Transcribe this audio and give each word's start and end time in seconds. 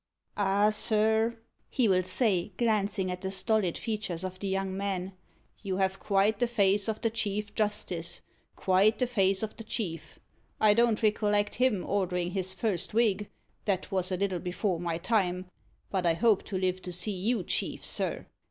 "Ah, 0.35 0.71
sir," 0.71 1.37
he 1.69 1.87
will 1.87 2.01
say, 2.01 2.53
glancing 2.57 3.11
at 3.11 3.21
the 3.21 3.29
stolid 3.29 3.77
features 3.77 4.23
of 4.23 4.39
the 4.39 4.47
young 4.47 4.75
man, 4.75 5.13
"you 5.61 5.77
have 5.77 5.99
quite 5.99 6.39
the 6.39 6.47
face 6.47 6.87
of 6.87 6.99
the 7.01 7.09
Chief 7.11 7.53
Justice 7.53 8.21
quite 8.55 8.97
the 8.97 9.05
face 9.05 9.43
of 9.43 9.55
the 9.57 9.63
chief 9.63 10.17
I 10.59 10.73
don't 10.73 11.03
recollect 11.03 11.53
him 11.53 11.85
ordering 11.87 12.31
his 12.31 12.55
first 12.55 12.95
wig 12.95 13.29
that 13.65 13.91
was 13.91 14.11
a 14.11 14.17
little 14.17 14.39
before 14.39 14.79
my 14.79 14.97
time; 14.97 15.47
but 15.91 16.07
I 16.07 16.15
hope 16.15 16.41
to 16.45 16.57
live 16.57 16.81
to 16.81 16.91
see 16.91 17.11
you 17.11 17.43
chief, 17.43 17.85
sir. 17.85 18.25